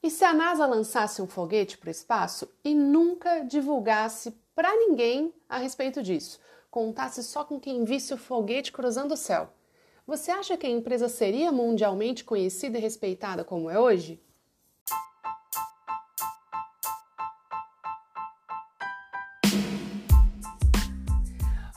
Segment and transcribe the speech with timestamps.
[0.00, 5.34] E se a NASA lançasse um foguete para o espaço e nunca divulgasse para ninguém
[5.48, 6.38] a respeito disso,
[6.70, 9.52] contasse só com quem visse o foguete cruzando o céu?
[10.06, 14.22] Você acha que a empresa seria mundialmente conhecida e respeitada como é hoje?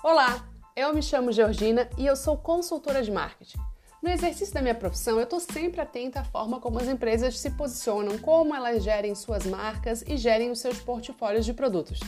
[0.04, 3.71] Olá, eu me chamo Georgina e eu sou consultora de marketing.
[4.02, 7.52] No exercício da minha profissão, eu estou sempre atenta à forma como as empresas se
[7.52, 12.00] posicionam, como elas gerem suas marcas e gerem os seus portfólios de produtos.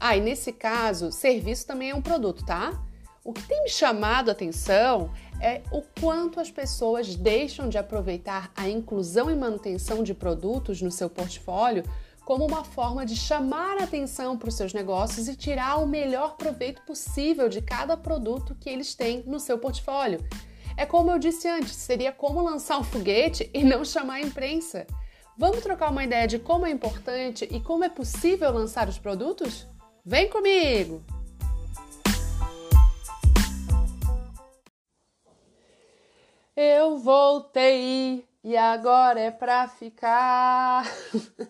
[0.00, 2.82] Ah, e nesse caso, serviço também é um produto, tá?
[3.22, 8.50] O que tem me chamado a atenção é o quanto as pessoas deixam de aproveitar
[8.56, 11.84] a inclusão e manutenção de produtos no seu portfólio
[12.24, 16.80] como uma forma de chamar atenção para os seus negócios e tirar o melhor proveito
[16.86, 20.26] possível de cada produto que eles têm no seu portfólio.
[20.76, 24.88] É como eu disse antes, seria como lançar um foguete e não chamar a imprensa.
[25.38, 29.68] Vamos trocar uma ideia de como é importante e como é possível lançar os produtos?
[30.04, 31.00] Vem comigo!
[36.56, 40.84] Eu voltei e agora é pra ficar.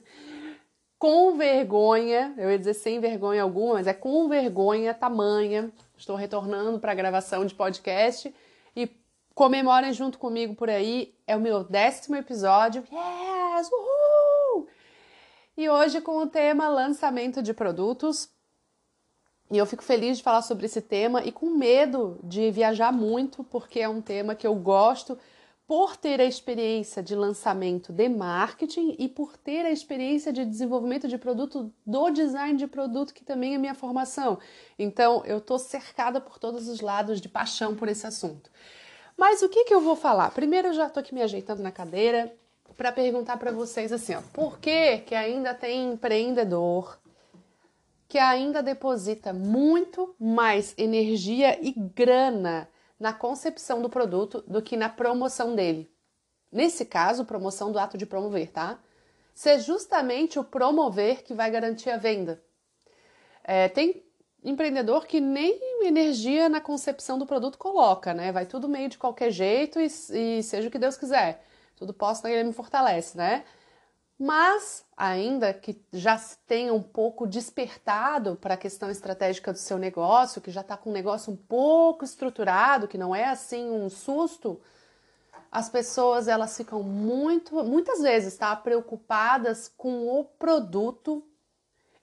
[0.98, 5.70] com vergonha, eu ia dizer sem vergonha alguma, mas é com vergonha tamanha.
[5.96, 8.34] Estou retornando para a gravação de podcast
[9.34, 12.84] Comemorem junto comigo por aí, é o meu décimo episódio.
[12.84, 13.68] Yes!
[13.68, 14.68] Uhul!
[15.56, 18.28] E hoje com o tema lançamento de produtos.
[19.50, 23.42] E eu fico feliz de falar sobre esse tema e com medo de viajar muito,
[23.42, 25.18] porque é um tema que eu gosto
[25.66, 31.08] por ter a experiência de lançamento de marketing e por ter a experiência de desenvolvimento
[31.08, 34.38] de produto do design de produto, que também é minha formação.
[34.78, 38.50] Então, eu estou cercada por todos os lados de paixão por esse assunto.
[39.16, 40.30] Mas o que, que eu vou falar?
[40.30, 42.34] Primeiro, eu já estou aqui me ajeitando na cadeira
[42.76, 46.98] para perguntar para vocês assim, ó, por que, que ainda tem empreendedor
[48.08, 52.68] que ainda deposita muito mais energia e grana
[52.98, 55.90] na concepção do produto do que na promoção dele?
[56.50, 58.78] Nesse caso, promoção do ato de promover, tá?
[59.34, 62.40] Ser justamente o promover que vai garantir a venda.
[63.42, 64.03] É, tem
[64.44, 68.30] empreendedor que nem energia na concepção do produto coloca, né?
[68.30, 71.42] Vai tudo meio de qualquer jeito e, e seja o que Deus quiser.
[71.74, 73.44] Tudo posso, ele me fortalece, né?
[74.18, 80.40] Mas, ainda que já tenha um pouco despertado para a questão estratégica do seu negócio,
[80.40, 84.60] que já está com um negócio um pouco estruturado, que não é assim um susto,
[85.50, 91.24] as pessoas elas ficam muito, muitas vezes, tá, preocupadas com o produto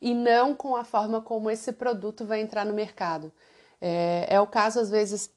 [0.02, 3.32] e não com a forma como esse produto vai entrar no mercado.
[3.80, 5.32] É, é o caso, às vezes,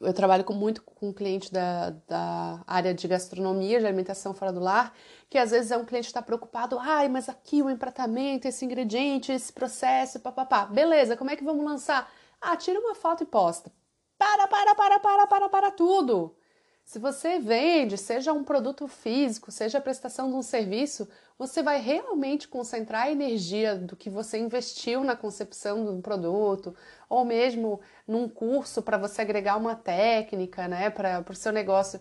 [0.00, 4.52] eu trabalho com, muito com um cliente da, da área de gastronomia, de alimentação fora
[4.52, 4.94] do lar,
[5.28, 8.64] que às vezes é um cliente que está preocupado, ai, mas aqui o empratamento, esse
[8.64, 10.66] ingrediente, esse processo, papapá.
[10.66, 12.10] Beleza, como é que vamos lançar?
[12.40, 13.72] Ah, tira uma foto e posta.
[14.18, 16.36] Para, para, para, para, para, para tudo.
[16.84, 21.08] Se você vende, seja um produto físico, seja a prestação de um serviço,
[21.38, 26.76] você vai realmente concentrar a energia do que você investiu na concepção do produto,
[27.08, 32.00] ou mesmo num curso para você agregar uma técnica né, para o seu negócio,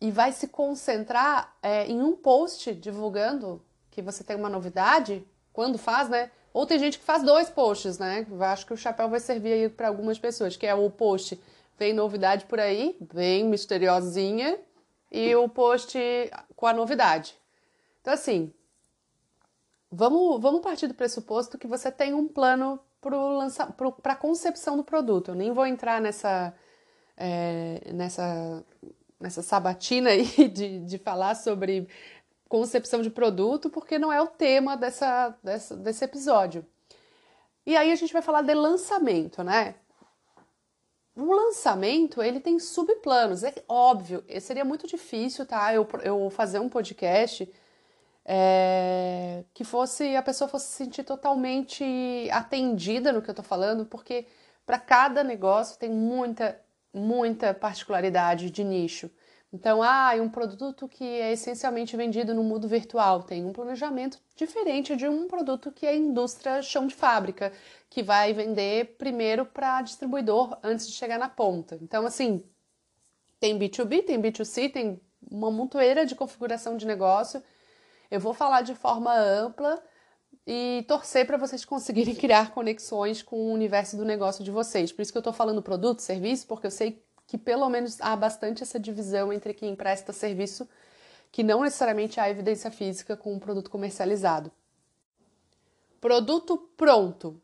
[0.00, 5.78] e vai se concentrar é, em um post divulgando que você tem uma novidade, quando
[5.78, 6.30] faz, né?
[6.52, 8.26] Ou tem gente que faz dois posts, né?
[8.30, 11.40] Eu acho que o chapéu vai servir aí para algumas pessoas, que é o post
[11.78, 14.58] Vem novidade por aí, bem misteriosinha,
[15.12, 15.96] e o post
[16.56, 17.38] com a novidade.
[18.00, 18.52] Então, assim,
[19.90, 22.80] vamos, vamos partir do pressuposto que você tem um plano
[24.02, 25.30] para a concepção do produto.
[25.30, 26.52] Eu nem vou entrar nessa,
[27.16, 28.64] é, nessa,
[29.20, 31.88] nessa sabatina aí de, de falar sobre
[32.48, 36.66] concepção de produto, porque não é o tema dessa, dessa, desse episódio.
[37.64, 39.76] E aí a gente vai falar de lançamento, né?
[41.18, 43.42] O lançamento, ele tem subplanos.
[43.42, 45.74] É óbvio, seria muito difícil, tá?
[45.74, 47.52] Eu, eu fazer um podcast
[48.24, 51.84] é, que fosse a pessoa fosse se sentir totalmente
[52.30, 54.26] atendida no que eu tô falando, porque
[54.64, 56.60] para cada negócio tem muita,
[56.94, 59.10] muita particularidade de nicho.
[59.50, 64.94] Então, ah, um produto que é essencialmente vendido no mundo virtual tem um planejamento diferente
[64.94, 67.52] de um produto que é indústria chão de fábrica,
[67.88, 71.78] que vai vender primeiro para distribuidor antes de chegar na ponta.
[71.80, 72.44] Então, assim,
[73.40, 75.00] tem B2B, tem B2C, tem
[75.30, 77.42] uma montoeira de configuração de negócio.
[78.10, 79.82] Eu vou falar de forma ampla
[80.46, 84.92] e torcer para vocês conseguirem criar conexões com o universo do negócio de vocês.
[84.92, 88.16] Por isso que eu estou falando produto, serviço, porque eu sei que pelo menos há
[88.16, 90.66] bastante essa divisão entre quem presta serviço
[91.30, 94.50] que não necessariamente há evidência física com um produto comercializado.
[96.00, 97.40] Produto pronto.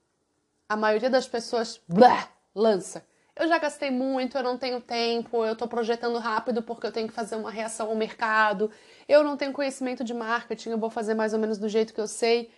[0.67, 3.05] A maioria das pessoas blá, lança.
[3.37, 7.09] Eu já gastei muito, eu não tenho tempo, eu estou projetando rápido porque eu tenho
[7.09, 8.71] que fazer uma reação ao mercado,
[9.07, 12.01] eu não tenho conhecimento de marketing, eu vou fazer mais ou menos do jeito que
[12.01, 12.51] eu sei.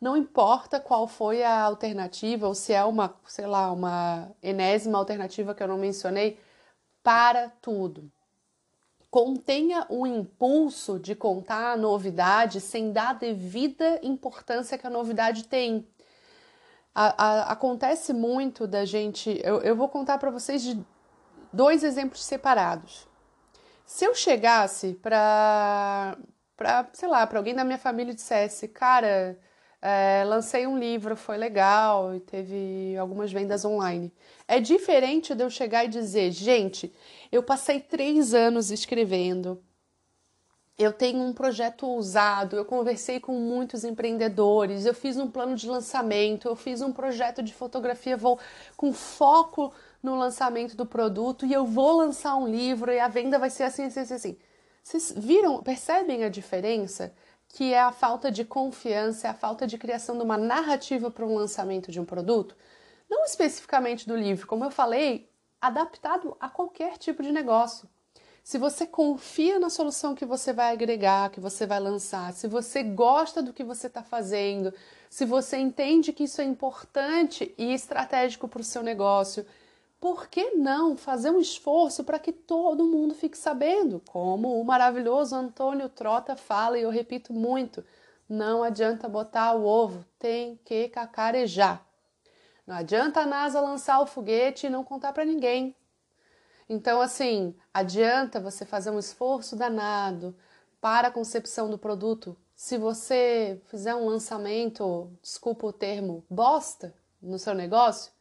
[0.00, 5.54] Não importa qual foi a alternativa, ou se é uma, sei lá, uma enésima alternativa
[5.54, 6.38] que eu não mencionei,
[7.02, 8.10] para tudo.
[9.10, 15.44] Contenha o impulso de contar a novidade sem dar a devida importância que a novidade
[15.44, 15.86] tem.
[16.94, 19.40] A, a, acontece muito da gente.
[19.42, 20.80] Eu, eu vou contar para vocês de
[21.52, 23.08] dois exemplos separados.
[23.84, 26.16] Se eu chegasse para,
[26.92, 29.36] sei lá, para alguém da minha família e dissesse, cara,
[29.82, 34.12] é, lancei um livro, foi legal e teve algumas vendas online.
[34.46, 36.92] É diferente de eu chegar e dizer, gente,
[37.32, 39.62] eu passei três anos escrevendo,
[40.78, 45.68] eu tenho um projeto ousado, eu conversei com muitos empreendedores, eu fiz um plano de
[45.68, 48.38] lançamento, eu fiz um projeto de fotografia vou,
[48.76, 49.72] com foco
[50.02, 53.64] no lançamento do produto e eu vou lançar um livro e a venda vai ser
[53.64, 54.14] assim, assim, assim.
[54.14, 54.38] assim.
[54.82, 57.12] Vocês viram, percebem a diferença?
[57.50, 61.26] Que é a falta de confiança, é a falta de criação de uma narrativa para
[61.26, 62.56] um lançamento de um produto?
[63.08, 65.28] Não especificamente do livro, como eu falei,
[65.60, 67.88] adaptado a qualquer tipo de negócio
[68.42, 72.82] se você confia na solução que você vai agregar, que você vai lançar, se você
[72.82, 74.72] gosta do que você está fazendo,
[75.08, 79.46] se você entende que isso é importante e estratégico para o seu negócio,
[80.00, 84.00] por que não fazer um esforço para que todo mundo fique sabendo?
[84.10, 87.84] Como o maravilhoso Antônio Trota fala, e eu repito muito:
[88.28, 91.84] não adianta botar o ovo, tem que cacarejar.
[92.66, 95.76] Não adianta a NASA lançar o foguete e não contar para ninguém.
[96.68, 100.34] Então, assim, adianta você fazer um esforço danado
[100.80, 102.36] para a concepção do produto.
[102.54, 108.12] Se você fizer um lançamento, desculpa o termo, bosta no seu negócio,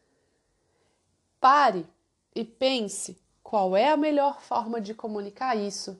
[1.40, 1.86] pare
[2.36, 6.00] e pense qual é a melhor forma de comunicar isso.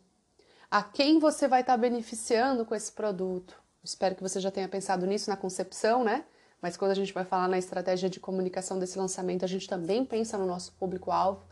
[0.70, 3.60] A quem você vai estar beneficiando com esse produto.
[3.84, 6.26] Espero que você já tenha pensado nisso na concepção, né?
[6.62, 10.06] Mas quando a gente vai falar na estratégia de comunicação desse lançamento, a gente também
[10.06, 11.44] pensa no nosso público-alvo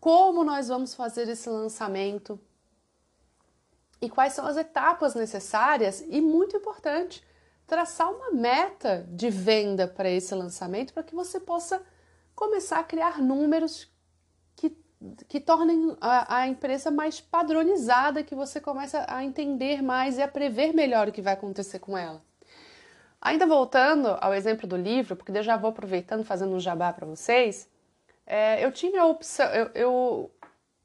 [0.00, 2.38] como nós vamos fazer esse lançamento
[4.00, 7.24] e quais são as etapas necessárias e muito importante,
[7.66, 11.82] traçar uma meta de venda para esse lançamento para que você possa
[12.36, 13.90] começar a criar números
[14.54, 14.76] que,
[15.26, 20.28] que tornem a, a empresa mais padronizada, que você começa a entender mais e a
[20.28, 22.22] prever melhor o que vai acontecer com ela.
[23.20, 27.06] Ainda voltando ao exemplo do livro, porque eu já vou aproveitando fazendo um jabá para
[27.06, 27.68] vocês,
[28.26, 30.30] é, eu tinha a opção, eu, eu,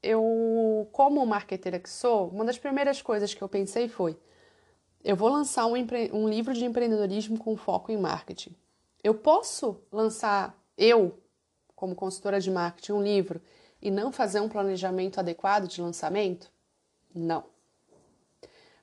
[0.02, 4.18] eu, como marqueteira que sou, uma das primeiras coisas que eu pensei foi:
[5.04, 5.74] eu vou lançar um,
[6.14, 8.56] um livro de empreendedorismo com foco em marketing.
[9.04, 11.21] Eu posso lançar, eu,
[11.82, 13.42] como consultora de marketing, um livro
[13.82, 16.52] e não fazer um planejamento adequado de lançamento?
[17.14, 17.44] Não.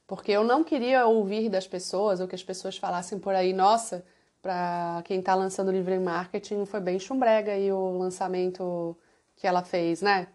[0.04, 4.04] Porque eu não queria ouvir das pessoas ou que as pessoas falassem por aí, nossa
[4.42, 8.96] para quem está lançando livro em marketing, foi bem chumbrega e o lançamento
[9.36, 10.28] que ela fez, né?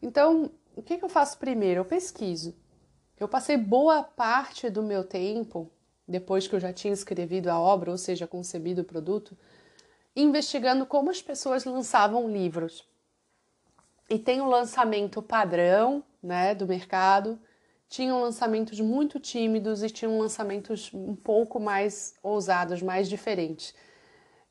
[0.00, 1.80] Então, o que, que eu faço primeiro?
[1.80, 2.54] Eu pesquiso.
[3.18, 5.70] Eu passei boa parte do meu tempo,
[6.06, 9.36] depois que eu já tinha escrevido a obra, ou seja, concebido o produto,
[10.14, 12.86] investigando como as pessoas lançavam livros.
[14.08, 17.38] E tem o lançamento padrão, né, do mercado,
[17.88, 23.74] tinham lançamentos muito tímidos e tinham lançamentos um pouco mais ousados, mais diferentes.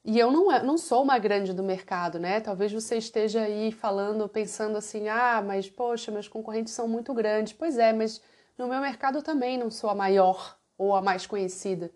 [0.03, 2.39] E eu não, é, não sou uma grande do mercado, né?
[2.39, 7.53] Talvez você esteja aí falando, pensando assim: ah, mas poxa, meus concorrentes são muito grandes.
[7.53, 8.21] Pois é, mas
[8.57, 11.91] no meu mercado também não sou a maior ou a mais conhecida.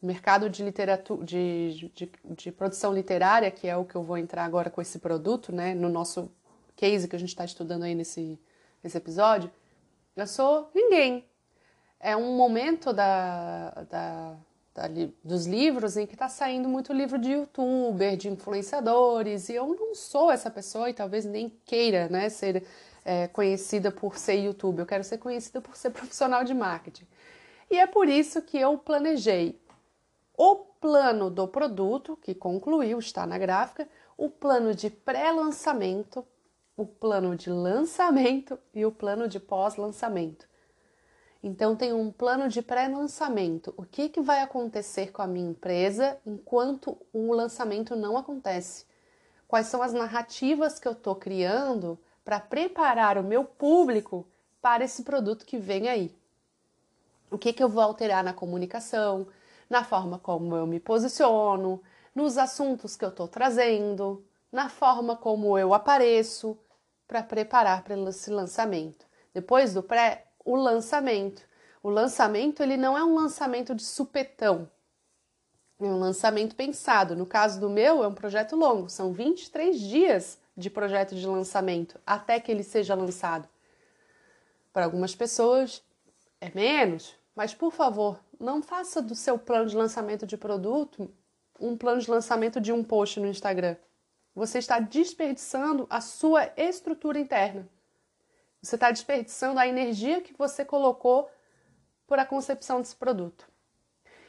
[0.00, 4.44] Mercado de literatura, de, de, de produção literária, que é o que eu vou entrar
[4.44, 5.74] agora com esse produto, né?
[5.74, 6.30] No nosso
[6.76, 8.38] case que a gente está estudando aí nesse,
[8.82, 9.50] nesse episódio
[10.18, 11.24] eu sou ninguém.
[12.00, 14.36] É um momento da, da,
[14.74, 14.88] da
[15.22, 19.94] dos livros em que está saindo muito livro de youtuber, de influenciadores, e eu não
[19.94, 22.64] sou essa pessoa e talvez nem queira né, ser
[23.04, 24.82] é, conhecida por ser youtuber.
[24.82, 27.06] Eu quero ser conhecida por ser profissional de marketing.
[27.70, 29.60] E é por isso que eu planejei
[30.38, 36.24] o plano do produto, que concluiu, está na gráfica, o plano de pré-lançamento
[36.78, 40.48] o plano de lançamento e o plano de pós-lançamento.
[41.42, 43.74] Então, tem um plano de pré-lançamento.
[43.76, 48.86] O que, que vai acontecer com a minha empresa enquanto o lançamento não acontece?
[49.48, 54.24] Quais são as narrativas que eu estou criando para preparar o meu público
[54.62, 56.14] para esse produto que vem aí?
[57.28, 59.26] O que, que eu vou alterar na comunicação,
[59.68, 61.82] na forma como eu me posiciono,
[62.14, 66.58] nos assuntos que eu estou trazendo, na forma como eu apareço
[67.06, 69.06] para preparar para esse lançamento.
[69.32, 71.42] Depois do pré, o lançamento.
[71.82, 74.68] O lançamento ele não é um lançamento de supetão.
[75.80, 77.14] É um lançamento pensado.
[77.14, 82.00] No caso do meu, é um projeto longo, são 23 dias de projeto de lançamento
[82.04, 83.48] até que ele seja lançado.
[84.72, 85.82] Para algumas pessoas
[86.40, 91.10] é menos, mas por favor, não faça do seu plano de lançamento de produto
[91.58, 93.76] um plano de lançamento de um post no Instagram.
[94.34, 97.68] Você está desperdiçando a sua estrutura interna.
[98.62, 101.28] Você está desperdiçando a energia que você colocou
[102.06, 103.48] para a concepção desse produto.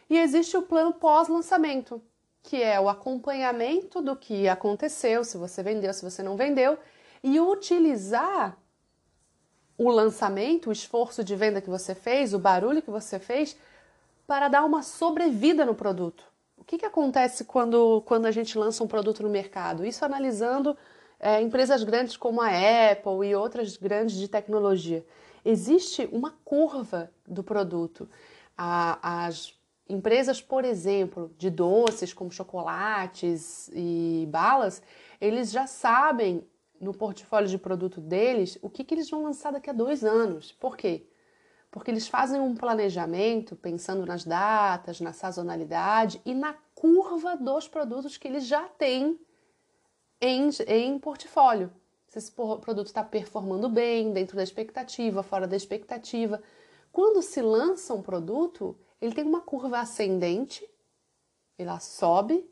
[0.10, 2.02] E existe o plano pós-lançamento,
[2.42, 6.80] que é o acompanhamento do que aconteceu, se você vendeu, se você não vendeu,
[7.24, 8.58] e utilizar
[9.78, 13.56] o lançamento, o esforço de venda que você fez, o barulho que você fez,
[14.30, 16.24] para dar uma sobrevida no produto.
[16.56, 19.84] O que, que acontece quando, quando a gente lança um produto no mercado?
[19.84, 20.78] Isso analisando
[21.20, 22.50] é, empresas grandes como a
[22.92, 25.04] Apple e outras grandes de tecnologia.
[25.44, 28.08] Existe uma curva do produto.
[28.56, 29.60] A, as
[29.90, 34.80] empresas, por exemplo, de doces como chocolates e balas,
[35.20, 36.48] eles já sabem
[36.80, 40.52] no portfólio de produto deles o que, que eles vão lançar daqui a dois anos.
[40.52, 41.08] Por quê?
[41.72, 48.18] Porque eles fazem um planejamento pensando nas datas, na sazonalidade e na curva dos produtos
[48.18, 49.20] que eles já têm
[50.20, 51.72] em, em portfólio.
[52.08, 56.42] Se esse produto está performando bem, dentro da expectativa, fora da expectativa.
[56.92, 60.68] Quando se lança um produto, ele tem uma curva ascendente,
[61.56, 62.50] ela sobe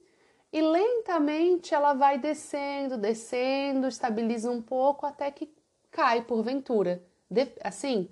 [0.53, 5.51] e lentamente ela vai descendo, descendo, estabiliza um pouco até que
[5.89, 7.03] cai porventura.
[7.29, 8.09] De, assim,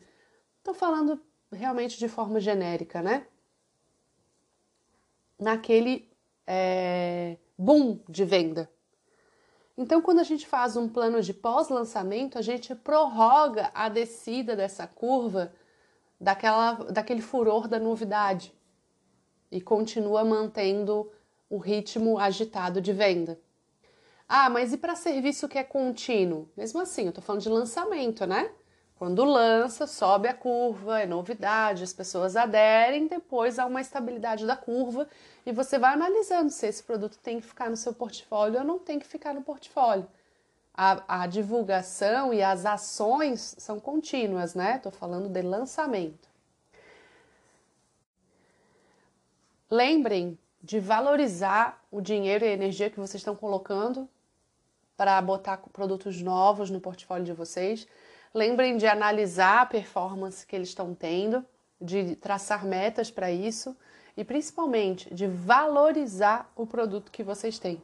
[0.66, 3.28] estou falando realmente de forma genérica, né?
[5.38, 6.10] Naquele
[6.48, 8.68] é, boom de venda.
[9.78, 14.88] Então, quando a gente faz um plano de pós-lançamento, a gente prorroga a descida dessa
[14.88, 15.54] curva
[16.20, 18.52] daquela, daquele furor da novidade
[19.52, 21.12] e continua mantendo
[21.48, 23.40] o ritmo agitado de venda.
[24.28, 26.50] Ah, mas e para serviço que é contínuo?
[26.58, 28.50] Mesmo assim, eu estou falando de lançamento, né?
[28.98, 34.56] Quando lança, sobe a curva, é novidade, as pessoas aderem, depois há uma estabilidade da
[34.56, 35.06] curva
[35.46, 38.80] e você vai analisando se esse produto tem que ficar no seu portfólio ou não
[38.80, 40.08] tem que ficar no portfólio.
[40.74, 44.78] A, a divulgação e as ações são contínuas, né?
[44.78, 46.30] Estou falando de lançamento.
[49.70, 54.08] Lembrem de valorizar o dinheiro e a energia que vocês estão colocando
[54.96, 57.86] para botar produtos novos no portfólio de vocês
[58.36, 61.46] Lembrem de analisar a performance que eles estão tendo,
[61.80, 63.74] de traçar metas para isso
[64.18, 67.82] e principalmente de valorizar o produto que vocês têm.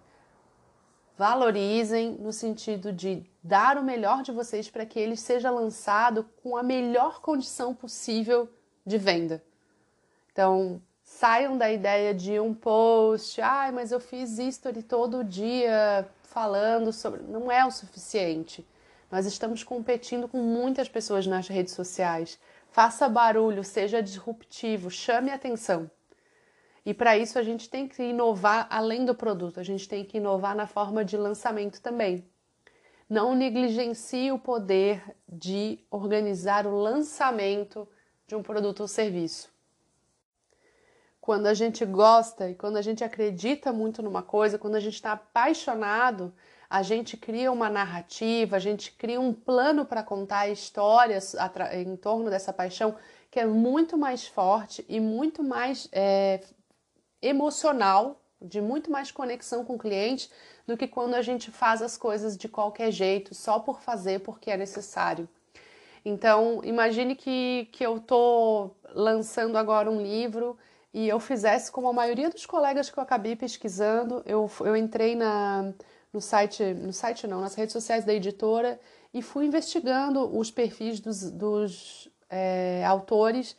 [1.18, 6.58] Valorizem no sentido de dar o melhor de vocês para que ele seja lançado com
[6.58, 8.50] a melhor condição possível
[8.86, 9.42] de venda.
[10.34, 16.06] Então, saiam da ideia de um post, ai, ah, mas eu fiz history todo dia
[16.24, 17.22] falando sobre.
[17.22, 18.68] Não é o suficiente.
[19.12, 22.40] Nós estamos competindo com muitas pessoas nas redes sociais.
[22.70, 25.92] Faça barulho, seja disruptivo, chame atenção.
[26.86, 30.18] E para isso a gente tem que inovar além do produto, a gente tem que
[30.18, 32.26] inovar na forma de lançamento também.
[33.10, 37.86] Não negligencie o poder de organizar o lançamento
[38.26, 39.52] de um produto ou serviço.
[41.20, 44.96] Quando a gente gosta e quando a gente acredita muito numa coisa, quando a gente
[44.96, 46.34] está apaixonado,
[46.72, 51.36] a gente cria uma narrativa, a gente cria um plano para contar histórias
[51.74, 52.96] em torno dessa paixão
[53.30, 56.40] que é muito mais forte e muito mais é,
[57.22, 60.32] emocional, de muito mais conexão com o cliente
[60.66, 64.50] do que quando a gente faz as coisas de qualquer jeito, só por fazer, porque
[64.50, 65.28] é necessário.
[66.06, 70.58] Então, imagine que, que eu estou lançando agora um livro
[70.94, 75.16] e eu fizesse como a maioria dos colegas que eu acabei pesquisando, eu, eu entrei
[75.16, 75.74] na,
[76.14, 78.80] no site, no site não, nas redes sociais da editora
[79.14, 83.56] e fui investigando os perfis dos, dos é, autores.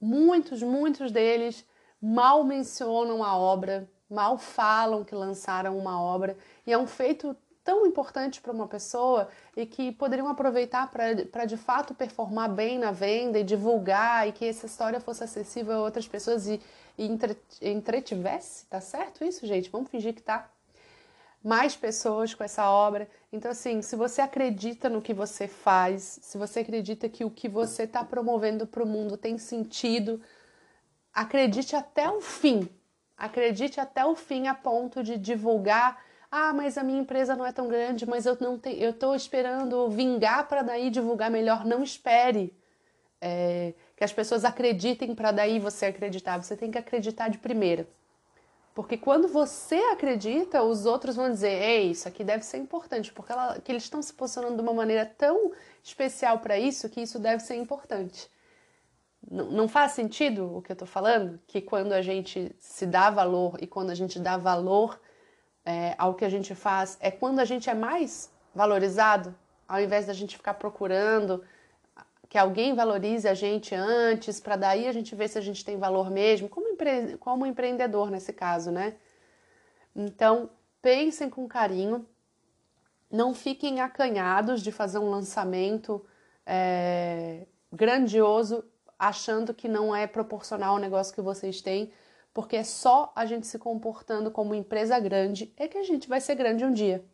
[0.00, 1.64] Muitos, muitos deles
[2.00, 7.86] mal mencionam a obra, mal falam que lançaram uma obra e é um feito tão
[7.86, 13.38] importante para uma pessoa e que poderiam aproveitar para de fato performar bem na venda
[13.38, 16.60] e divulgar e que essa história fosse acessível a outras pessoas e,
[16.96, 19.70] e entre, entretivesse, tá certo isso, gente?
[19.70, 20.50] Vamos fingir que tá
[21.42, 23.08] mais pessoas com essa obra.
[23.32, 27.48] Então, assim, se você acredita no que você faz, se você acredita que o que
[27.48, 30.20] você está promovendo para o mundo tem sentido,
[31.12, 32.68] acredite até o fim.
[33.16, 36.02] Acredite até o fim a ponto de divulgar.
[36.30, 39.14] Ah, mas a minha empresa não é tão grande, mas eu não tenho, eu estou
[39.14, 41.64] esperando vingar para daí divulgar melhor.
[41.64, 42.54] Não espere
[43.20, 46.42] é, que as pessoas acreditem para daí você acreditar.
[46.42, 47.86] Você tem que acreditar de primeira.
[48.74, 53.32] Porque quando você acredita, os outros vão dizer: Ei, isso aqui deve ser importante, porque
[53.32, 57.18] ela, que eles estão se posicionando de uma maneira tão especial para isso que isso
[57.18, 58.30] deve ser importante.
[59.28, 61.40] Não, não faz sentido o que eu estou falando?
[61.46, 65.00] Que quando a gente se dá valor e quando a gente dá valor
[65.64, 69.34] é, ao que a gente faz, é quando a gente é mais valorizado,
[69.68, 71.44] ao invés da gente ficar procurando
[72.30, 75.76] que alguém valorize a gente antes, para daí a gente ver se a gente tem
[75.76, 77.16] valor mesmo, como, empre...
[77.18, 78.96] como empreendedor nesse caso, né?
[79.94, 82.06] Então, pensem com carinho,
[83.10, 86.04] não fiquem acanhados de fazer um lançamento
[86.46, 88.64] é, grandioso,
[88.98, 91.92] achando que não é proporcional ao negócio que vocês têm,
[92.32, 96.20] porque é só a gente se comportando como empresa grande é que a gente vai
[96.20, 97.04] ser grande um dia.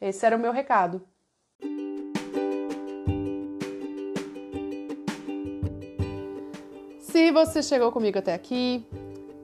[0.00, 1.06] Esse era o meu recado.
[7.00, 8.86] Se você chegou comigo até aqui,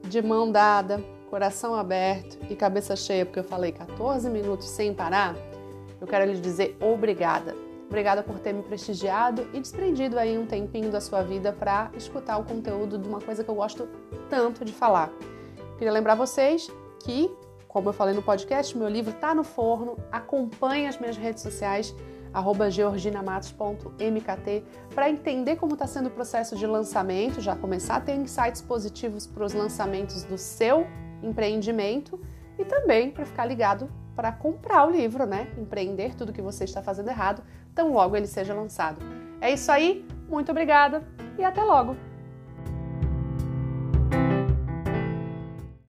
[0.07, 5.35] de mão dada, coração aberto e cabeça cheia, porque eu falei 14 minutos sem parar,
[5.99, 7.55] eu quero lhe dizer obrigada.
[7.87, 12.37] Obrigada por ter me prestigiado e desprendido aí um tempinho da sua vida para escutar
[12.37, 13.87] o conteúdo de uma coisa que eu gosto
[14.29, 15.11] tanto de falar.
[15.77, 16.69] Queria lembrar vocês
[17.03, 17.29] que,
[17.67, 19.97] como eu falei no podcast, meu livro está no forno.
[20.11, 21.95] Acompanhe as minhas redes sociais
[22.69, 24.63] georginamatos.mkt,
[24.93, 29.27] para entender como está sendo o processo de lançamento, já começar a ter insights positivos
[29.27, 30.87] para os lançamentos do seu
[31.23, 32.19] empreendimento
[32.57, 35.47] e também para ficar ligado para comprar o livro, né?
[35.57, 38.99] Empreender tudo que você está fazendo errado, tão logo ele seja lançado.
[39.41, 41.03] É isso aí, muito obrigada
[41.37, 42.14] e até logo!